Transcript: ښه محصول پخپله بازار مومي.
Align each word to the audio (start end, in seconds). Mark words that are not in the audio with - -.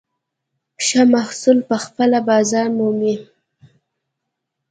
ښه 0.85 1.01
محصول 1.13 1.57
پخپله 1.69 2.19
بازار 2.29 2.67
مومي. 2.77 3.15